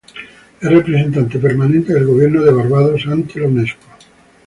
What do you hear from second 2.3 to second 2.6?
de